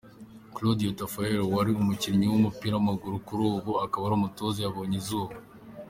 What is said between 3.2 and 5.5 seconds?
kuri ubu akaba ari umutoza yabonye izuba.